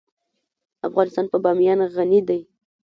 [0.87, 2.39] افغانستان په بامیان غني دی.